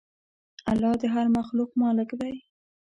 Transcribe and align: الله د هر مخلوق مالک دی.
الله 0.71 0.93
د 1.01 1.03
هر 1.13 1.25
مخلوق 1.37 1.69
مالک 1.81 2.09
دی. 2.19 2.33